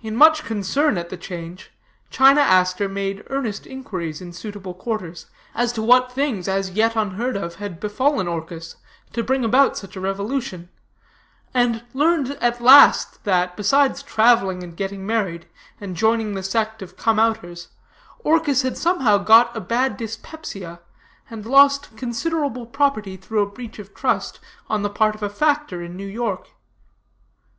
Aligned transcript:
"In 0.00 0.16
much 0.16 0.42
concern 0.42 0.96
at 0.96 1.10
the 1.10 1.18
change, 1.18 1.70
China 2.08 2.40
Aster 2.40 2.88
made 2.88 3.24
earnest 3.26 3.66
inquiries 3.66 4.22
in 4.22 4.32
suitable 4.32 4.72
quarters, 4.72 5.26
as 5.54 5.70
to 5.72 5.82
what 5.82 6.10
things, 6.10 6.48
as 6.48 6.70
yet 6.70 6.96
unheard 6.96 7.36
of, 7.36 7.56
had 7.56 7.78
befallen 7.78 8.26
Orchis, 8.26 8.76
to 9.12 9.22
bring 9.22 9.44
about 9.44 9.76
such 9.76 9.96
a 9.96 10.00
revolution; 10.00 10.70
and 11.52 11.84
learned 11.92 12.38
at 12.40 12.62
last 12.62 13.24
that, 13.24 13.54
besides 13.54 14.02
traveling, 14.02 14.62
and 14.62 14.78
getting 14.78 15.06
married, 15.06 15.46
and 15.78 15.94
joining 15.94 16.32
the 16.32 16.42
sect 16.42 16.80
of 16.80 16.96
Come 16.96 17.18
Outers, 17.18 17.68
Orchis 18.20 18.62
had 18.62 18.78
somehow 18.78 19.18
got 19.18 19.54
a 19.54 19.60
bad 19.60 19.98
dyspepsia, 19.98 20.80
and 21.28 21.44
lost 21.44 21.94
considerable 21.98 22.64
property 22.64 23.18
through 23.18 23.42
a 23.42 23.46
breach 23.52 23.78
of 23.78 23.92
trust 23.92 24.40
on 24.70 24.80
the 24.80 24.88
part 24.88 25.14
of 25.14 25.22
a 25.22 25.28
factor 25.28 25.82
in 25.82 25.98
New 25.98 26.06
York. 26.08 26.48